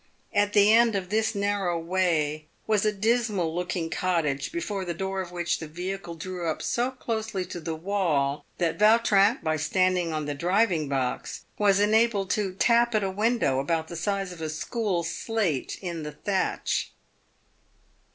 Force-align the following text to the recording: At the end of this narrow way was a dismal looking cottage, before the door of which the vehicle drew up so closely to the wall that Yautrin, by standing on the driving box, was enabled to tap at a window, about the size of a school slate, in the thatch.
At 0.33 0.53
the 0.53 0.73
end 0.73 0.95
of 0.95 1.09
this 1.11 1.35
narrow 1.35 1.77
way 1.77 2.47
was 2.65 2.85
a 2.85 2.91
dismal 2.91 3.53
looking 3.53 3.91
cottage, 3.91 4.51
before 4.51 4.83
the 4.83 4.95
door 4.95 5.21
of 5.21 5.31
which 5.31 5.59
the 5.59 5.67
vehicle 5.67 6.15
drew 6.15 6.49
up 6.49 6.63
so 6.63 6.89
closely 6.89 7.45
to 7.45 7.59
the 7.59 7.75
wall 7.75 8.43
that 8.57 8.79
Yautrin, 8.79 9.43
by 9.43 9.57
standing 9.57 10.11
on 10.11 10.25
the 10.25 10.33
driving 10.33 10.89
box, 10.89 11.45
was 11.59 11.79
enabled 11.79 12.31
to 12.31 12.53
tap 12.53 12.95
at 12.95 13.03
a 13.03 13.11
window, 13.11 13.59
about 13.59 13.89
the 13.89 13.95
size 13.95 14.31
of 14.31 14.41
a 14.41 14.49
school 14.49 15.03
slate, 15.03 15.77
in 15.83 16.01
the 16.01 16.13
thatch. 16.13 16.93